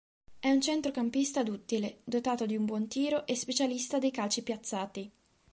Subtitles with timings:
[0.39, 5.11] È un centrocampista duttile, dotato di un buon tiro e specialista dei calci piazzati.